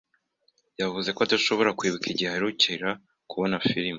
Yavuze 0.81 1.09
ko 1.15 1.19
adashobora 1.25 1.75
kwibuka 1.77 2.05
igihe 2.09 2.29
aheruka 2.29 2.89
kubona 3.31 3.55
firime. 3.67 3.89